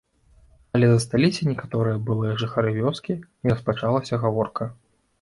Але 0.79 0.87
засталіся 0.91 1.41
некаторыя 1.51 2.01
былыя 2.09 2.33
жыхары 2.47 2.75
вёскі, 2.81 3.21
і 3.47 3.55
распачалася 3.55 4.15
гаворка. 4.29 4.63